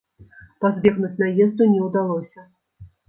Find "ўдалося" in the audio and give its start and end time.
1.91-2.49